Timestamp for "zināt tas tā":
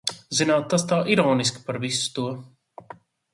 0.35-0.97